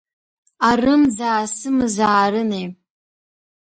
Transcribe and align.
Арымӡаа 0.69 1.43
сымазаарынеи! 1.57 2.67